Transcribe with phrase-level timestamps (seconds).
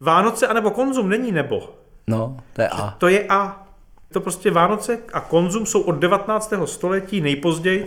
[0.00, 1.74] Vánoce anebo konzum není nebo.
[2.06, 2.90] No, to je A.
[2.98, 3.66] To je A.
[4.12, 6.52] To prostě Vánoce a konzum jsou od 19.
[6.64, 7.86] století nejpozději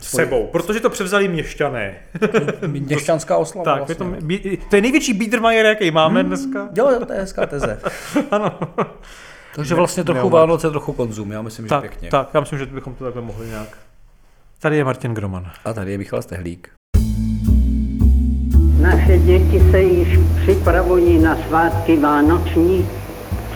[0.00, 1.94] sebou, protože to převzali měšťané.
[2.66, 4.56] Měšťanská oslava tak, je to, vlastně.
[4.70, 6.68] to je největší Biedermeier, jaký máme dneska.
[6.76, 7.80] Jo, jo, to je hezká teze.
[8.30, 8.58] Ano.
[9.54, 10.40] Takže vlastně trochu Neomat.
[10.40, 12.10] Vánoce, trochu konzum, já myslím, že Tak, pěkně.
[12.10, 13.78] tak, já myslím, že bychom to takhle mohli nějak.
[14.58, 15.50] Tady je Martin Groman.
[15.64, 16.70] A tady je Michal Stehlík.
[18.82, 22.86] Naše děti se již připravují na svátky vánoční.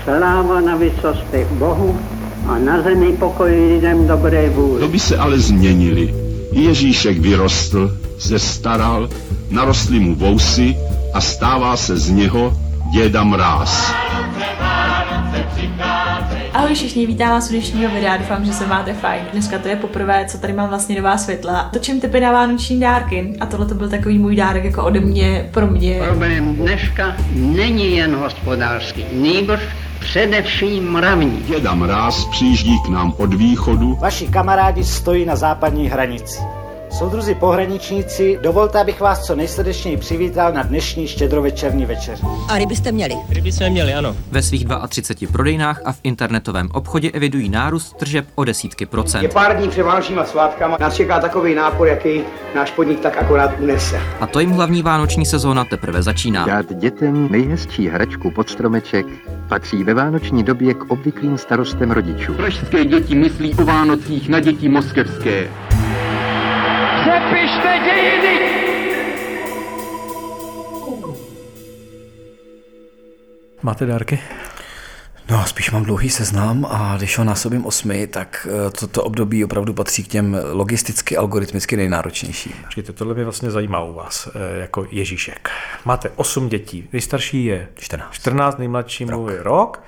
[0.05, 1.99] Sláva na vysostech Bohu
[2.49, 4.81] a na zemi pokoj lidem dobré vůle.
[4.81, 6.15] Doby se ale změnily.
[6.53, 9.09] Ježíšek vyrostl, zestaral,
[9.51, 10.77] narostly mu vousy
[11.15, 12.53] a stává se z něho
[12.93, 13.93] děda mráz.
[16.57, 19.23] Ahoj všichni, vítám vás u dnešního videa, doufám, že se máte fajn.
[19.33, 21.71] Dneska to je poprvé, co tady mám vlastně nová světla.
[21.73, 25.51] Točím typy na vánoční dárky a tohle to byl takový můj dárek jako ode mě,
[25.53, 26.01] pro mě.
[26.07, 29.63] Problém dneška není jen hospodářský, nýbrž
[30.01, 31.43] především mravní.
[31.47, 36.41] Děda mráz přijíždí k nám od východu, Vaši kamarádi stojí na západní hranici.
[36.91, 42.23] Soudruzi pohraničníci, dovolte, abych vás co nejsrdečněji přivítal na dnešní štědrovečerní večeři.
[42.49, 43.15] A ryby jste měli.
[43.29, 44.17] Ryby jsme měli, ano.
[44.31, 49.33] Ve svých 32 prodejnách a v internetovém obchodě evidují nárůst tržeb o desítky procent.
[49.33, 52.21] pár dní před Vánočníma svátkama nás čeká takový nápor, jaký
[52.55, 54.01] náš podnik tak akorát unese.
[54.21, 56.47] A to jim hlavní vánoční sezóna teprve začíná.
[56.47, 59.07] Dát dětem nejhezčí hračku pod stromeček
[59.49, 62.35] patří ve vánoční době k obvyklým starostem rodičů.
[62.35, 65.49] Pražské děti myslí o Vánocích na děti moskevské.
[67.27, 68.51] Přepište dějiny!
[73.63, 74.19] Máte dárky?
[75.31, 79.75] No, spíš mám dlouhý seznam a když ho násobím osmi, tak eh, toto období opravdu
[79.75, 82.53] patří k těm logisticky, algoritmicky nejnáročnějším.
[82.65, 85.51] Počkejte, tohle mě vlastně zajímá u vás, eh, jako Ježíšek.
[85.85, 88.13] Máte 8 dětí, nejstarší je 14.
[88.13, 89.83] 14 nejmladšímu je rok.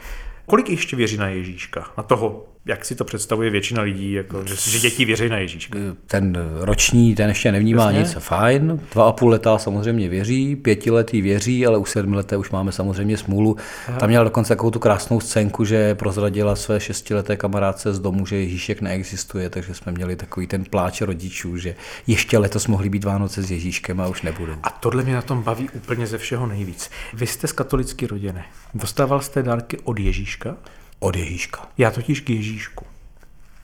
[0.47, 1.85] Kolik ještě věří na Ježíška?
[1.97, 5.79] Na toho, jak si to představuje většina lidí, jako, že, že děti věří na Ježíška?
[6.07, 7.99] Ten roční, ten ještě nevnímá Jasně.
[7.99, 8.81] nic, fajn.
[8.93, 13.57] Dva a půl letá samozřejmě věří, pětiletý věří, ale u sedmileté už máme samozřejmě smůlu.
[13.99, 18.37] Tam měla dokonce takovou tu krásnou scénku, že prozradila své šestileté kamarádce z domu, že
[18.37, 21.75] Ježíšek neexistuje, takže jsme měli takový ten pláč rodičů, že
[22.07, 24.55] ještě letos mohly být Vánoce s Ježíškem a už nebudou.
[24.63, 26.91] A tohle mě na tom baví úplně ze všeho nejvíc.
[27.15, 28.45] Vy jste z katolické rodiny.
[28.75, 30.57] Dostával jste dárky od Ježíška?
[31.01, 31.69] Od Ježíška.
[31.79, 32.85] Já totiž k Ježíšku.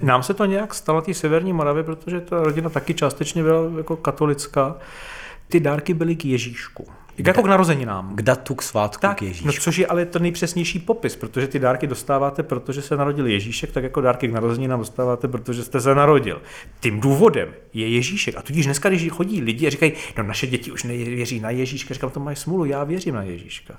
[0.01, 3.97] Nám se to nějak stalo té severní Moravě, protože ta rodina taky částečně byla jako
[3.97, 4.77] katolická.
[5.49, 6.87] Ty dárky byly k Ježíšku.
[7.19, 8.17] Jako k narozeninám.
[8.17, 9.47] K datu, k svátku, Tak, k Ježíšku.
[9.47, 13.73] no což je ale to nejpřesnější popis, protože ty dárky dostáváte, protože se narodil Ježíšek,
[13.73, 16.43] tak jako dárky k narozeninám dostáváte, protože jste se narodil.
[16.81, 18.37] Tím důvodem je Ježíšek.
[18.37, 21.95] A tudíž dneska, když chodí lidi a říkají, no naše děti už nevěří na Ježíška,
[21.95, 23.75] říkám, to mají smůlu, já věřím na Ježíška.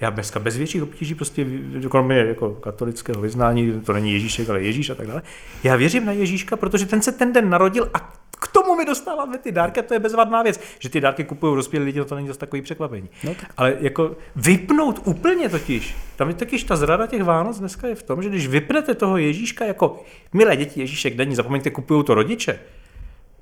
[0.00, 1.46] Já dneska bez větších obtíží, prostě
[1.90, 5.22] kromě jako katolického vyznání, to není Ježíšek, ale Ježíš a tak dále.
[5.64, 9.38] Já věřím na Ježíška, protože ten se ten den narodil a k tomu mi dostáváme
[9.38, 10.60] ty dárky a to je bezvadná věc.
[10.78, 13.08] Že ty dárky kupují dospělí lidi, no to není zase takový překvapení.
[13.24, 13.52] No tak.
[13.56, 18.02] Ale jako vypnout úplně totiž, tam je totiž ta zrada těch Vánoc dneska je v
[18.02, 22.58] tom, že když vypnete toho Ježíška jako milé děti Ježíšek není, zapomeňte, kupují to rodiče,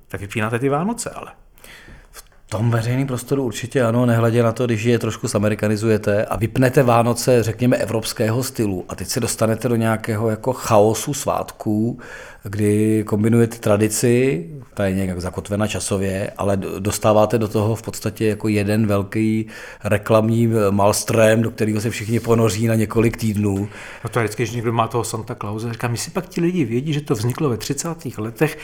[0.07, 1.31] tak vypínáte ty Vánoce, ale.
[2.57, 7.43] Tom veřejném prostoru určitě ano, nehledě na to, když je trošku zamerikanizujete a vypnete Vánoce,
[7.43, 11.99] řekněme, evropského stylu a teď se dostanete do nějakého jako chaosu svátků,
[12.43, 18.27] kdy kombinujete tradici, ta je nějak zakotvena časově, ale do- dostáváte do toho v podstatě
[18.27, 19.47] jako jeden velký
[19.83, 23.69] reklamní malstrém, do kterého se všichni ponoří na několik týdnů.
[24.03, 26.41] No to je vždycky, že někdo má toho Santa Clause, říká, my si pak ti
[26.41, 28.17] lidi vědí, že to vzniklo ve 30.
[28.17, 28.57] letech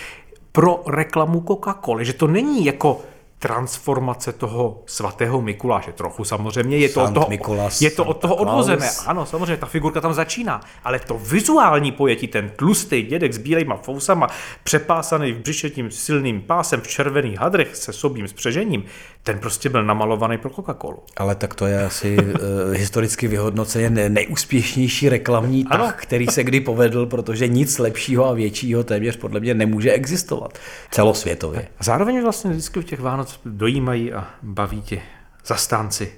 [0.51, 3.01] pro reklamu Coca-Coly, že to není jako
[3.39, 5.91] transformace toho svatého Mikuláše.
[5.91, 8.89] Trochu samozřejmě, je to, od toho, Mikulas, je to od toho odvozené.
[9.05, 13.75] Ano, samozřejmě, ta figurka tam začíná, ale to vizuální pojetí, ten tlustý dědek s bílejma
[13.75, 14.27] fousama,
[14.63, 18.83] přepásaný v břiše tím silným pásem v červených hadrech se sobým spřežením,
[19.24, 21.00] ten prostě byl namalovaný pro Coca-Colu.
[21.18, 22.34] Ale tak to je asi uh,
[22.74, 25.86] historicky vyhodnoceně ne- nejúspěšnější reklamní Ano.
[25.86, 30.60] tah, který se kdy povedl, protože nic lepšího a většího téměř podle mě nemůže existovat
[30.92, 31.68] celosvětově.
[31.80, 35.01] A zároveň vlastně vždycky u těch Vánoc dojímají a baví ti
[35.45, 36.12] zastánci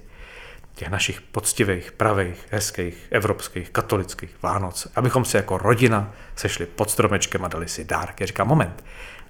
[0.76, 7.46] těch našich poctivých, pravých, hezkých, evropských, katolických Vánoc, abychom se jako rodina sešli pod stromečkem
[7.46, 8.24] a dali si dárky.
[8.24, 8.84] Já říkám, moment,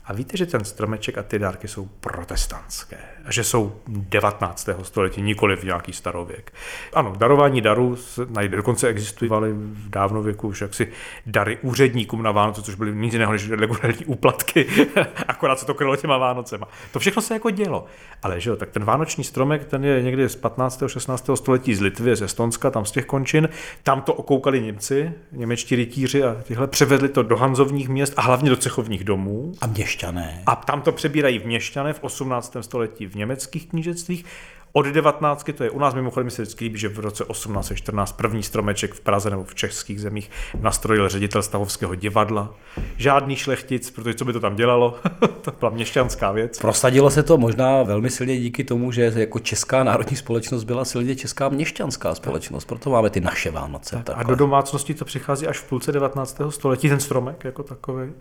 [0.05, 2.97] A víte, že ten stromeček a ty dárky jsou protestantské.
[3.25, 4.69] A že jsou 19.
[4.81, 6.53] století, nikoli v nějaký starověk.
[6.93, 7.97] Ano, darování darů
[8.29, 10.87] najde, dokonce existovaly v dávnověku už jaksi
[11.25, 14.67] dary úředníkům na Vánoce, což byly nic jiného než regulární úplatky,
[15.27, 16.67] akorát se to krylo těma Vánocema.
[16.93, 17.85] To všechno se jako dělo.
[18.23, 20.83] Ale že jo, tak ten vánoční stromek, ten je někdy z 15.
[20.87, 21.29] 16.
[21.35, 23.49] století z Litvy, z Estonska, tam z těch končin.
[23.83, 28.49] Tam to okoukali Němci, němečtí rytíři a tyhle převedli to do hanzovních měst a hlavně
[28.49, 29.51] do cechovních domů.
[29.61, 30.43] A měšťané.
[30.45, 32.55] A tam to přebírají v měšťané v 18.
[32.61, 34.25] století v německých knížectvích.
[34.73, 35.49] Od 19.
[35.57, 38.93] to je u nás mimochodem mi se vždycky líbí, že v roce 1814 první stromeček
[38.93, 42.53] v Praze nebo v českých zemích nastrojil ředitel Stavovského divadla.
[42.97, 44.99] Žádný šlechtic, protože co by to tam dělalo?
[45.41, 46.59] to byla měšťanská věc.
[46.59, 51.15] Prosadilo se to možná velmi silně díky tomu, že jako česká národní společnost byla silně
[51.15, 54.01] česká měšťanská společnost, proto máme ty naše Vánoce.
[54.03, 56.41] Tak, a do domácnosti to přichází až v půlce 19.
[56.49, 58.11] století, ten stromek jako takový.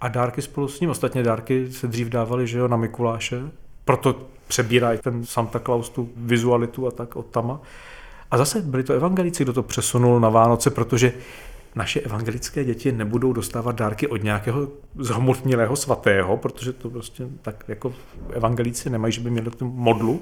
[0.00, 0.90] A dárky spolu s ním.
[0.90, 3.40] Ostatně dárky se dřív dávaly, že jo, na Mikuláše.
[3.84, 4.16] Proto
[4.48, 7.60] přebírají ten Santa Claus tu vizualitu a tak od tama.
[8.30, 11.12] A zase byli to evangelici, kdo to přesunul na Vánoce, protože
[11.74, 17.92] naše evangelické děti nebudou dostávat dárky od nějakého zhmotnilého svatého, protože to prostě tak jako
[18.32, 20.20] evangelíci nemají, že by měli tu modlu,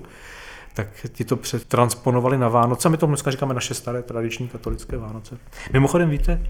[0.75, 2.89] tak ti to přetransponovali na Vánoce.
[2.89, 5.39] My tomu dneska říkáme naše staré tradiční katolické Vánoce.
[5.73, 6.47] Mimochodem víte,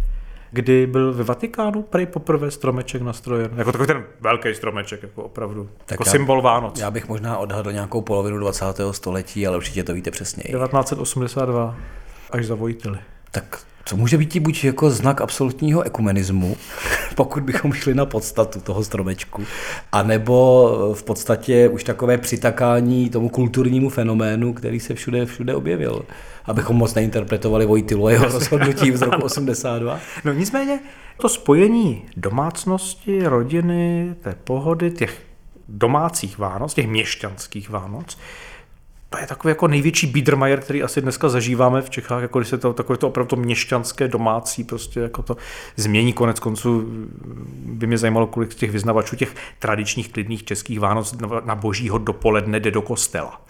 [0.54, 3.50] kdy byl ve Vatikánu prej poprvé stromeček nastrojen.
[3.56, 5.68] Jako takový ten velký stromeček, jako opravdu.
[5.78, 6.80] Tak jako já, symbol Vánoc.
[6.80, 8.64] Já bych možná odhadl nějakou polovinu 20.
[8.90, 10.42] století, ale určitě to víte přesně.
[10.42, 11.76] 1982
[12.30, 12.98] až za Vojtily.
[13.30, 16.56] Tak co může být buď jako znak absolutního ekumenismu,
[17.14, 19.42] pokud bychom šli na podstatu toho stromečku,
[19.92, 26.04] anebo v podstatě už takové přitakání tomu kulturnímu fenoménu, který se všude, všude objevil.
[26.44, 30.00] Abychom moc neinterpretovali Vojtilu a jeho rozhodnutí z roku 82.
[30.24, 30.80] No nicméně
[31.16, 35.22] to spojení domácnosti, rodiny, té pohody, těch
[35.68, 38.18] domácích Vánoc, těch měšťanských Vánoc,
[39.14, 42.58] to je takový jako největší Biedermeier, který asi dneska zažíváme v Čechách, jako když se
[42.58, 45.36] to takové to opravdu měšťanské domácí prostě jako to
[45.76, 46.84] změní konec konců.
[47.66, 51.14] By mě zajímalo, kolik těch vyznavačů těch tradičních klidných českých Vánoc
[51.44, 53.40] na božího dopoledne jde do kostela.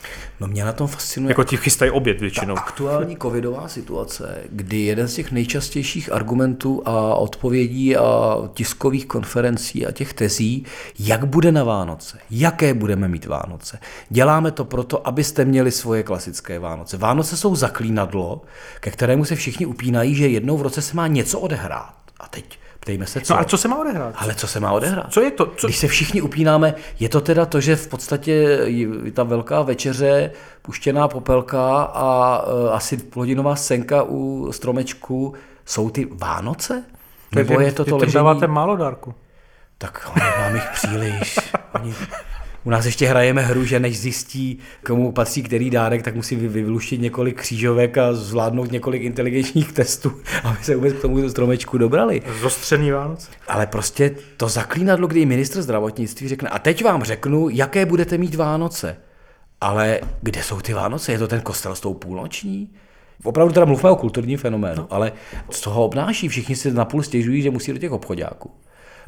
[0.40, 1.30] No mě na tom fascinuje.
[1.30, 2.54] Jako ti chystají oběd většinou.
[2.54, 9.86] Ta aktuální covidová situace, kdy jeden z těch nejčastějších argumentů a odpovědí a tiskových konferencí
[9.86, 10.64] a těch tezí,
[10.98, 13.78] jak bude na Vánoce, jaké budeme mít Vánoce.
[14.10, 16.96] Děláme to proto, abyste měli svoje klasické Vánoce.
[16.96, 18.42] Vánoce jsou zaklínadlo,
[18.80, 21.94] ke kterému se všichni upínají, že jednou v roce se má něco odehrát.
[22.20, 23.34] A teď Ptejme se, co.
[23.34, 24.14] No a co se má odehrát?
[24.18, 25.12] Ale co se má odehrát?
[25.12, 25.46] Co je to?
[25.56, 25.66] Co...
[25.66, 28.32] Když se všichni upínáme, je to teda to, že v podstatě
[28.64, 30.30] je ta velká večeře,
[30.62, 35.34] puštěná popelka a uh, asi plodinová scénka u stromečku
[35.64, 36.84] jsou ty Vánoce?
[37.34, 38.14] Nebo je to to ležení?
[38.14, 39.14] dáváte málo dárku.
[39.78, 41.38] Tak mám jich příliš.
[41.74, 41.94] Oni
[42.64, 47.00] u nás ještě hrajeme hru, že než zjistí, komu patří který dárek, tak musí vyluštit
[47.00, 50.12] několik křížovek a zvládnout několik inteligenčních testů,
[50.44, 52.22] aby se vůbec k tomu stromečku dobrali.
[52.40, 53.30] Zostřený Vánoc.
[53.48, 58.34] Ale prostě to zaklínadlo, kdy ministr zdravotnictví řekne, a teď vám řeknu, jaké budete mít
[58.34, 58.96] Vánoce.
[59.60, 61.12] Ale kde jsou ty Vánoce?
[61.12, 62.70] Je to ten kostel s tou půlnoční?
[63.22, 64.86] Opravdu teda mluvíme o kulturním fenoménu, no.
[64.90, 65.12] ale
[65.50, 66.28] co ho obnáší?
[66.28, 68.50] Všichni si napůl stěžují, že musí do těch obchodáků.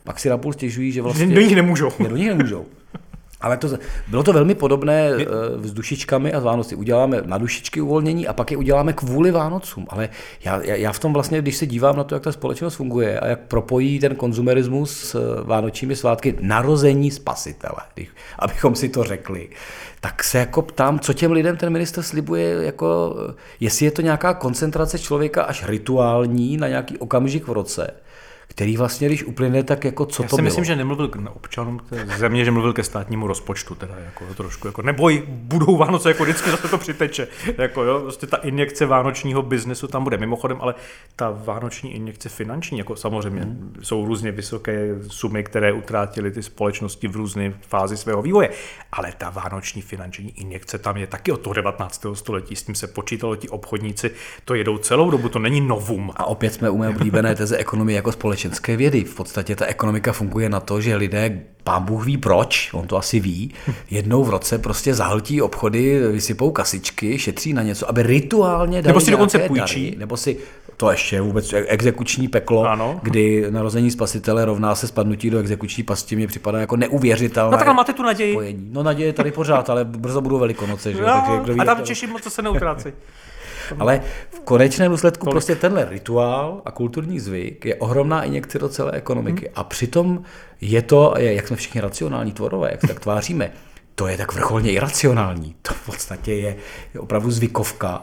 [0.05, 1.27] Pak si napůl stěžují, že vlastně...
[1.27, 1.91] Do nich nemůžou.
[2.09, 2.67] do nich nemůžou.
[3.41, 3.69] Ale to,
[4.09, 5.27] bylo to velmi podobné My...
[5.63, 6.75] s dušičkami a s Vánoci.
[6.75, 9.87] Uděláme na dušičky uvolnění a pak je uděláme kvůli Vánocům.
[9.89, 10.09] Ale
[10.45, 13.27] já, já v tom vlastně, když se dívám na to, jak ta společnost funguje a
[13.27, 17.81] jak propojí ten konzumerismus s vánočními svátky, narození spasitele,
[18.39, 19.49] abychom si to řekli,
[20.01, 23.17] tak se jako ptám, co těm lidem ten minister slibuje, jako,
[23.61, 27.91] jestli je to nějaká koncentrace člověka až rituální na nějaký okamžik v roce,
[28.57, 30.45] který vlastně, když uplyne, tak jako co Já to si bylo?
[30.45, 34.69] myslím, že nemluvil k občanům té země, že mluvil ke státnímu rozpočtu, teda jako trošku,
[34.69, 39.43] jako neboj, budou Vánoce, jako vždycky zase to přiteče, jako jo, prostě ta injekce vánočního
[39.43, 40.17] biznesu tam bude.
[40.17, 40.75] Mimochodem, ale
[41.17, 43.75] ta vánoční injekce finanční, jako samozřejmě hmm.
[43.83, 48.51] jsou různě vysoké sumy, které utrátily ty společnosti v různé fázi svého vývoje,
[48.93, 52.07] ale ta vánoční finanční injekce tam je taky od toho 19.
[52.15, 54.11] století, s tím se počítalo, ti obchodníci
[54.45, 56.13] to jedou celou dobu, to není novum.
[56.17, 59.05] A opět jsme u mé oblíbené teze ekonomie jako společnost společenské vědy.
[59.05, 62.97] V podstatě ta ekonomika funguje na to, že lidé, pán Bůh ví proč, on to
[62.97, 63.55] asi ví,
[63.91, 69.01] jednou v roce prostě zahltí obchody, vysypou kasičky, šetří na něco, aby rituálně dali Nebo
[69.01, 69.85] si dokonce půjčí.
[69.85, 70.37] Dary, nebo si
[70.77, 73.01] to ještě vůbec exekuční peklo, ano.
[73.03, 77.57] kdy narození spasitele rovná se spadnutí do exekuční pasti, mě připadá jako neuvěřitelné.
[77.57, 78.33] No tak máte tu naději.
[78.33, 78.69] Spojení.
[78.73, 80.93] No naděje tady pořád, ale brzo budou velikonoce.
[80.93, 81.01] Že?
[81.01, 82.89] No, Takže, a tam Češi moc se neutrácí.
[83.79, 85.33] Ale v konečném důsledku Tolik.
[85.33, 89.47] prostě tenhle rituál a kulturní zvyk je ohromná injekce do celé ekonomiky.
[89.47, 89.55] Hmm.
[89.57, 90.23] A přitom
[90.61, 93.51] je to, jak jsme všichni racionální tvorové, jak se tak tváříme,
[93.95, 95.55] to je tak vrcholně iracionální.
[95.63, 96.57] To v podstatě je,
[96.95, 98.03] je opravdu zvykovka,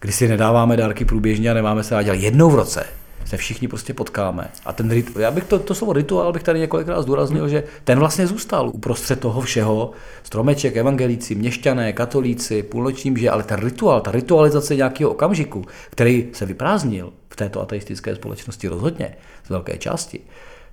[0.00, 2.86] kdy si nedáváme dárky průběžně a nemáme se dělat jednou v roce
[3.24, 4.50] se všichni prostě potkáme.
[4.64, 7.98] A ten rituál, já bych to, to slovo rituál bych tady několikrát zdůraznil, že ten
[7.98, 9.90] vlastně zůstal uprostřed toho všeho.
[10.22, 16.46] Stromeček, evangelíci, měšťané, katolíci, půlnoční že, ale ten rituál, ta ritualizace nějakého okamžiku, který se
[16.46, 20.20] vyprázdnil v této ateistické společnosti rozhodně z velké části,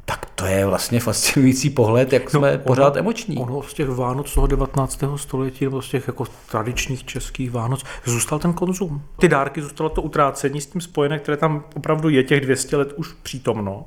[0.06, 3.38] tak to je vlastně fascinující pohled, jak no, jsme ono, pořád emoční.
[3.38, 5.04] Ono z těch Vánoc toho 19.
[5.16, 9.02] století nebo z těch jako tradičních českých Vánoc zůstal ten konzum.
[9.20, 12.94] Ty dárky zůstalo to utrácení s tím spojené, které tam opravdu je těch 200 let
[12.96, 13.86] už přítomno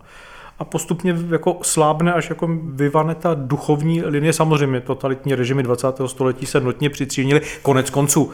[0.58, 4.32] a postupně jako slábne, až jako vyvane ta duchovní linie.
[4.32, 5.86] Samozřejmě totalitní režimy 20.
[6.06, 7.40] století se notně přitřínili.
[7.62, 8.32] Konec konců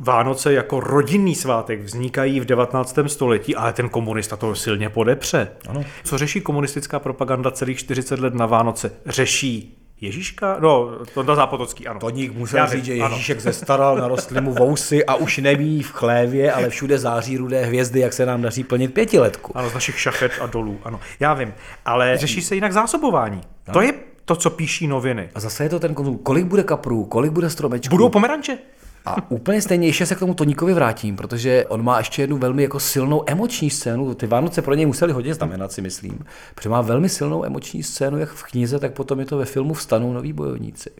[0.00, 2.98] Vánoce jako rodinný svátek vznikají v 19.
[3.06, 5.48] století, ale ten komunista to silně podepře.
[5.68, 5.84] Ano.
[6.04, 8.92] Co řeší komunistická propaganda celých 40 let na Vánoce?
[9.06, 10.56] Řeší Ježíška?
[10.60, 12.00] No, to na Zápotocký, ano.
[12.00, 15.92] Toník musel Já říct, že Ježíšek ze zestaral, narostly mu vousy a už neví v
[15.92, 19.56] chlévě, ale všude září rudé hvězdy, jak se nám daří plnit pětiletku.
[19.56, 21.00] Ano, z našich šachet a dolů, ano.
[21.20, 21.54] Já vím,
[21.84, 23.40] ale řeší se jinak zásobování.
[23.66, 23.72] Ano.
[23.72, 23.92] To je
[24.24, 25.28] to, co píší noviny.
[25.34, 26.18] A zase je to ten konzum.
[26.18, 27.96] Kolik bude kaprů, kolik bude stromečků?
[27.96, 28.58] Budou pomeranče?
[29.08, 32.62] A úplně stejně ještě se k tomu Toníkovi vrátím, protože on má ještě jednu velmi
[32.62, 34.14] jako silnou emoční scénu.
[34.14, 36.24] Ty Vánoce pro něj museli hodně znamenat, si myslím.
[36.54, 39.74] Protože má velmi silnou emoční scénu, jak v knize, tak potom je to ve filmu
[39.74, 40.90] Vstanou noví bojovníci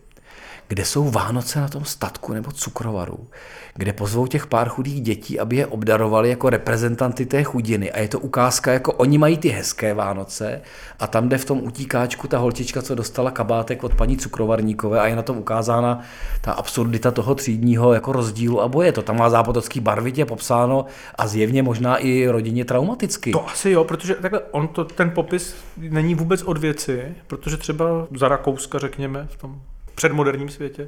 [0.69, 3.27] kde jsou Vánoce na tom statku nebo cukrovaru,
[3.75, 7.91] kde pozvou těch pár chudých dětí, aby je obdarovali jako reprezentanty té chudiny.
[7.91, 10.61] A je to ukázka, jako oni mají ty hezké Vánoce
[10.99, 15.07] a tam jde v tom utíkáčku ta holčička, co dostala kabátek od paní cukrovarníkové a
[15.07, 16.01] je na tom ukázána
[16.41, 18.91] ta absurdita toho třídního jako rozdílu a boje.
[18.91, 20.85] To tam má zápotocký barvitě popsáno
[21.15, 23.31] a zjevně možná i rodině traumaticky.
[23.31, 27.85] To asi jo, protože takhle on to, ten popis není vůbec od věci, protože třeba
[28.17, 29.61] za Rakouska, řekněme, v tom
[29.99, 30.87] předmoderním světě,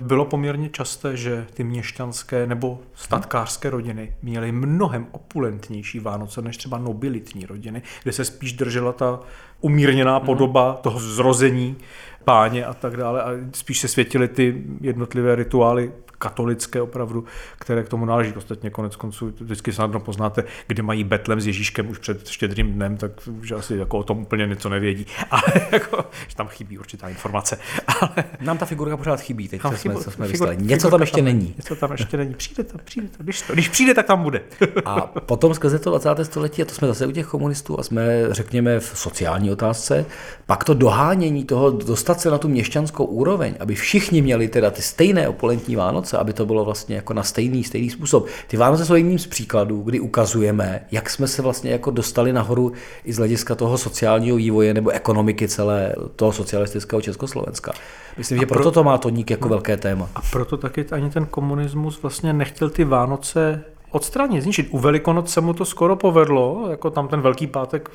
[0.00, 6.78] bylo poměrně časté, že ty měšťanské nebo statkářské rodiny měly mnohem opulentnější Vánoce než třeba
[6.78, 9.20] nobilitní rodiny, kde se spíš držela ta
[9.60, 10.26] umírněná mhm.
[10.26, 11.76] podoba toho zrození
[12.24, 17.24] páně a tak dále a spíš se světily ty jednotlivé rituály katolické opravdu,
[17.58, 18.32] které k tomu náleží.
[18.32, 22.96] Ostatně konec konců vždycky snadno poznáte, kde mají Betlem s Ježíškem už před štědrým dnem,
[22.96, 25.06] tak že asi jako o tom úplně něco nevědí.
[25.30, 27.58] Ale jako, že tam chybí určitá informace.
[28.00, 28.24] Ale...
[28.40, 31.54] Nám ta figurka pořád chybí, teď jsme, co jsme figur, Něco tam ještě tam, není.
[31.56, 32.34] Něco tam ještě není.
[32.34, 33.22] Přijde to, přijde to.
[33.22, 34.40] Když, to, když přijde, tak tam bude.
[34.84, 36.24] a potom skrze to 20.
[36.24, 40.06] století, a to jsme zase u těch komunistů a jsme, řekněme, v sociální otázce,
[40.46, 44.82] pak to dohánění toho, dostat se na tu měšťanskou úroveň, aby všichni měli teda ty
[44.82, 48.26] stejné opulentní Vánoce, Vánoce, aby to bylo vlastně jako na stejný, stejný způsob.
[48.46, 52.72] Ty Vánoce jsou jedním z příkladů, kdy ukazujeme, jak jsme se vlastně jako dostali nahoru
[53.04, 57.72] i z hlediska toho sociálního vývoje nebo ekonomiky celé toho socialistického Československa.
[58.18, 58.70] Myslím, a že proto pro...
[58.70, 60.08] to má Toník jako no, velké téma.
[60.14, 64.68] A proto taky ani ten komunismus vlastně nechtěl ty Vánoce odstranit, zničit.
[64.70, 67.90] U Velikonoc se mu to skoro povedlo, jako tam ten Velký pátek,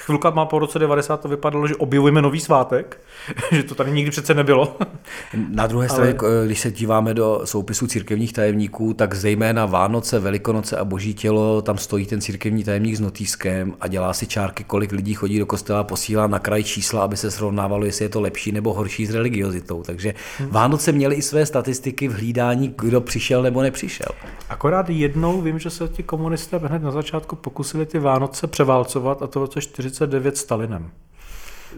[0.00, 3.00] chvilka má po roce 90 to vypadalo, že objevujeme nový svátek,
[3.52, 4.76] že to tady nikdy přece nebylo.
[5.48, 6.46] Na druhé straně, Ale...
[6.46, 11.78] když se díváme do soupisu církevních tajemníků, tak zejména Vánoce, Velikonoce a Boží tělo, tam
[11.78, 15.84] stojí ten církevní tajemník s notýskem a dělá si čárky, kolik lidí chodí do kostela,
[15.84, 19.82] posílá na kraj čísla, aby se srovnávalo, jestli je to lepší nebo horší s religiozitou.
[19.82, 20.48] Takže hmm.
[20.48, 24.08] Vánoce měly i své statistiky v hlídání, kdo přišel nebo nepřišel.
[24.48, 29.22] Akorát jednou jednou vím, že se ti komunisté hned na začátku pokusili ty Vánoce převálcovat
[29.22, 30.90] a to v roce 49 Stalinem.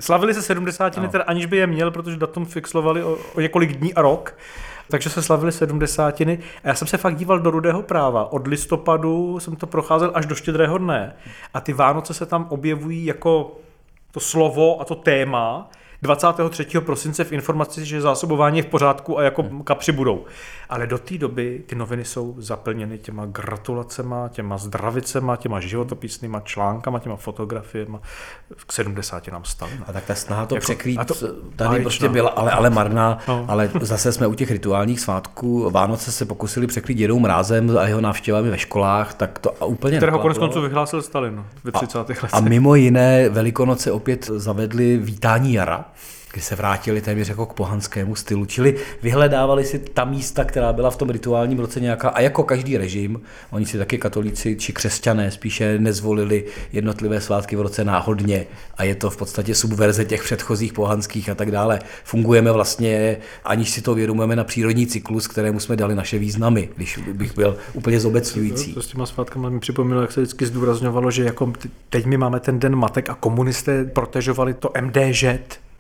[0.01, 0.97] Slavili se 70.
[0.97, 1.09] No.
[1.09, 4.37] teda aniž by je měl, protože datum fixlovali o, o několik dní a rok.
[4.91, 8.33] Takže se slavili sedmdesátiny a já jsem se fakt díval do rudého práva.
[8.33, 11.17] Od listopadu jsem to procházel až do štědrého dne.
[11.55, 13.57] A ty Vánoce se tam objevují jako
[14.13, 15.71] to slovo a to téma
[16.05, 16.67] 23.
[16.81, 19.63] prosince v informaci, že zásobování je v pořádku a jako hmm.
[19.63, 20.25] kapři budou.
[20.69, 26.99] Ale do té doby ty noviny jsou zaplněny těma gratulacema, těma zdravicema, těma životopisnýma článkama,
[26.99, 27.99] těma fotografiemi.
[28.67, 29.73] K 70 nám stali.
[29.87, 31.83] A tak ta snaha to jako, překrýt to, tady báječná.
[31.83, 33.19] prostě byla, ale, ale marná.
[33.29, 33.45] No.
[33.49, 35.71] Ale zase jsme u těch rituálních svátků.
[35.71, 39.97] Vánoce se pokusili překrýt jednou mrázem a jeho návštěvami ve školách, tak to a úplně
[39.97, 41.99] Kterého konec konců vyhlásil Stalin ve 30.
[41.99, 42.25] letech.
[42.33, 45.85] A mimo jiné Velikonoce opět zavedli vítání jara,
[46.35, 50.91] kdy se vrátili téměř jako k pohanskému stylu, čili vyhledávali si ta místa, která byla
[50.91, 55.31] v tom rituálním roce nějaká, a jako každý režim, oni si taky katolíci či křesťané
[55.31, 60.73] spíše nezvolili jednotlivé svátky v roce náhodně a je to v podstatě subverze těch předchozích
[60.73, 61.79] pohanských a tak dále.
[62.05, 66.99] Fungujeme vlastně, aniž si to uvědomujeme na přírodní cyklus, kterému jsme dali naše významy, když
[67.13, 68.75] bych byl úplně zobecňující.
[68.75, 71.53] To s těma svátkama mi připomnělo, jak se vždycky zdůrazňovalo, že jako
[71.91, 75.25] teď my máme ten den matek a komunisté protežovali to MDŽ,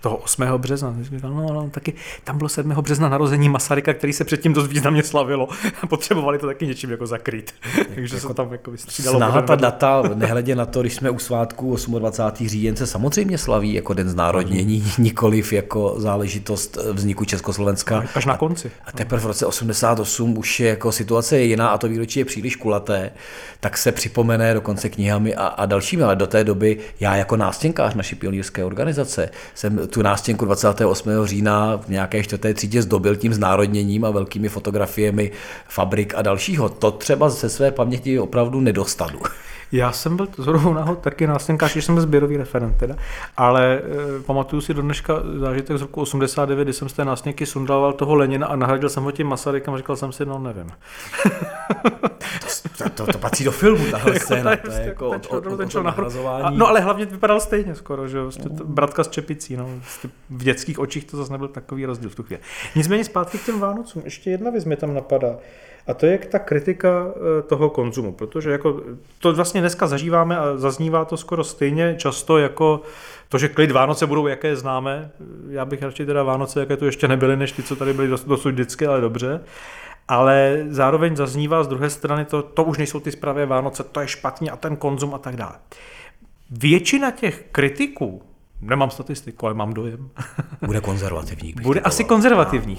[0.04, 0.42] toho 8.
[0.56, 0.96] března.
[1.00, 1.92] Říkal, no, no, taky
[2.24, 2.70] tam bylo 7.
[2.70, 5.48] března narození Masaryka, který se předtím dost významně slavilo.
[5.88, 7.54] Potřebovali to taky něčím jako zakryt.
[7.94, 9.16] Takže jako se tam jako vystřídalo.
[9.16, 12.48] Snaha ta data, nehledě na to, když jsme u svátku 28.
[12.48, 18.04] říjen se samozřejmě slaví jako den znárodnění, nikoliv jako záležitost vzniku Československa.
[18.14, 18.70] Až na konci.
[18.86, 22.24] A teprve v roce 88 už je jako situace je jiná a to výročí je
[22.24, 23.10] příliš kulaté,
[23.60, 27.94] tak se připomene dokonce knihami a, a dalšími, ale do té doby já jako nástěnkář
[27.94, 31.10] naší pionýrské organizace jsem tu nástěnku 28.
[31.24, 35.30] října v nějaké čtvrté třídě zdobil tím znárodněním a velkými fotografiemi
[35.68, 36.68] fabrik a dalšího.
[36.68, 39.18] To třeba ze své paměti opravdu nedostanu.
[39.74, 42.96] Já jsem byl zrovna náhod taky nástěnkář, když jsem byl sběrový referent teda,
[43.36, 43.78] ale
[44.18, 47.92] e, pamatuju si do dneška zážitek z roku 89, kdy jsem z té nástěnky sundával
[47.92, 50.70] toho Lenina a nahradil jsem ho tím Masarykem a říkal jsem si, no nevím.
[52.78, 55.86] to, to, to, patří do filmu, tahle scéna, to je jako od, od, od, od
[56.26, 58.64] a, No ale hlavně vypadal stejně skoro, že jo, no.
[58.64, 59.68] bratka s čepicí, no.
[60.30, 62.42] V dětských očích to zase nebyl takový rozdíl v tu chvíli.
[62.74, 65.36] Nicméně zpátky k těm Vánocům, ještě jedna věc mi tam napadá.
[65.86, 68.80] A to je ta kritika eh, toho konzumu, protože jako
[69.18, 72.80] to vlastně dneska zažíváme a zaznívá to skoro stejně často jako
[73.28, 75.10] to, že klid Vánoce budou, jaké známe.
[75.50, 78.50] Já bych radši teda Vánoce, jaké tu ještě nebyly, než ty, co tady byly dosud
[78.50, 79.40] vždycky, ale dobře.
[80.08, 84.08] Ale zároveň zaznívá z druhé strany, to, to už nejsou ty zprávy Vánoce, to je
[84.08, 85.54] špatně a ten konzum a tak dále.
[86.50, 88.22] Většina těch kritiků,
[88.60, 90.10] nemám statistiku, ale mám dojem.
[90.66, 91.54] Bude konzervativní.
[91.62, 92.78] Bude asi konzervativní.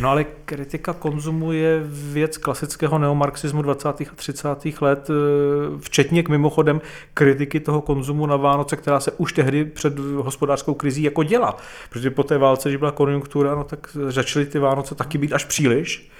[0.00, 3.88] No ale kritika konzumu je věc klasického neomarxismu 20.
[3.88, 4.80] a 30.
[4.80, 6.80] let, eh, včetně k mimochodem
[7.14, 11.56] kritiky toho konzumu na Vánoce, která se už tehdy před hospodářskou krizí jako děla.
[11.90, 15.44] Protože po té válce, když byla konjunktura, no tak začaly ty Vánoce taky být až
[15.44, 16.10] příliš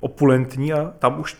[0.00, 1.36] opulentní a tam už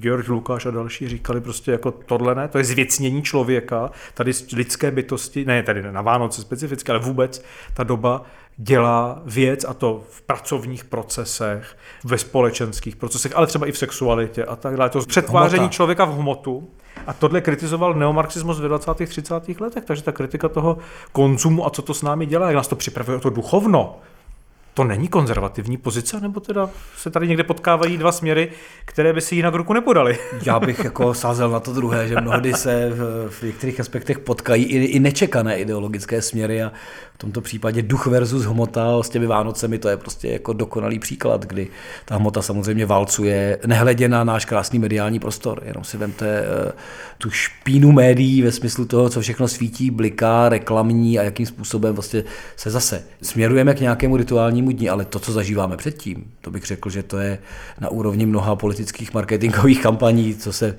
[0.00, 4.90] George Lukáš a další říkali prostě jako tohle ne, to je zvěcnění člověka, tady lidské
[4.90, 8.24] bytosti, ne tady na Vánoce specificky, ale vůbec ta doba
[8.56, 14.44] dělá věc a to v pracovních procesech, ve společenských procesech, ale třeba i v sexualitě
[14.44, 14.90] a tak dále.
[14.90, 15.72] To přetváření Hmota.
[15.72, 16.68] člověka v hmotu.
[17.06, 18.94] A tohle kritizoval neomarxismus ve 20.
[19.06, 19.60] 30.
[19.60, 20.78] letech, takže ta kritika toho
[21.12, 23.98] konzumu a co to s námi dělá, jak nás to připravuje o to duchovno,
[24.74, 28.50] to není konzervativní pozice, nebo teda se tady někde potkávají dva směry,
[28.84, 30.18] které by si jinak ruku nepodali?
[30.46, 34.64] Já bych jako sázel na to druhé, že mnohdy se v, v některých aspektech potkají
[34.64, 36.72] i, i nečekané ideologické směry a
[37.14, 41.46] v tomto případě duch versus hmota s těmi Vánocemi, to je prostě jako dokonalý příklad,
[41.46, 41.68] kdy
[42.04, 46.72] ta hmota samozřejmě válcuje, nehledě na náš krásný mediální prostor, jenom si vemte uh,
[47.18, 52.24] tu špínu médií ve smyslu toho, co všechno svítí, bliká, reklamní a jakým způsobem vlastně
[52.56, 56.90] se zase směrujeme k nějakému rituálnímu dní, ale to, co zažíváme předtím, to bych řekl,
[56.90, 57.38] že to je
[57.80, 60.76] na úrovni mnoha politických marketingových kampaní, co se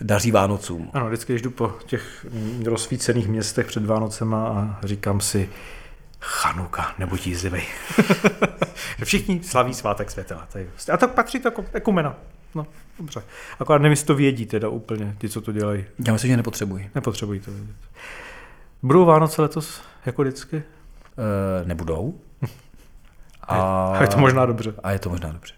[0.00, 0.90] daří Vánocům.
[0.92, 2.26] Ano, vždycky, když jdu po těch
[2.64, 5.48] rozsvícených městech před Vánocema a říkám si,
[6.20, 7.62] Chanuka, nebuď jízlivý.
[9.04, 10.48] Všichni slaví svátek světla.
[10.92, 12.16] A tak patří to jako ekumena.
[12.54, 12.66] No,
[12.98, 13.22] dobře.
[13.58, 15.84] Akorát nevím, jestli to vědí teda úplně, ti, co to dělají.
[16.06, 16.90] Já myslím, že nepotřebují.
[16.94, 17.76] Nepotřebují to vědět.
[18.82, 20.56] Budou Vánoce letos jako vždycky?
[20.56, 20.62] E,
[21.64, 22.20] nebudou.
[23.42, 24.74] A, a je to možná dobře.
[24.82, 25.54] A je to možná dobře.